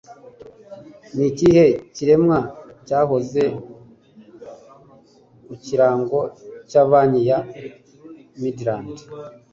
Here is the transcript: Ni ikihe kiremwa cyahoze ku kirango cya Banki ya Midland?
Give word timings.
Ni 1.15 1.23
ikihe 1.31 1.65
kiremwa 1.95 2.39
cyahoze 2.87 3.43
ku 5.45 5.53
kirango 5.63 6.19
cya 6.69 6.81
Banki 6.89 7.21
ya 7.29 7.39
Midland? 8.41 8.93